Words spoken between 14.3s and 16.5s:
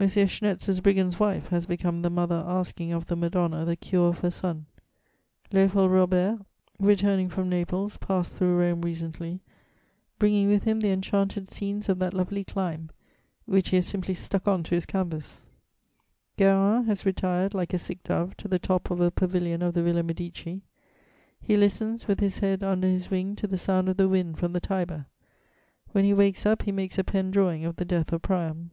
on to his canvas. [Sidenote: Guérin, Horace Vernet,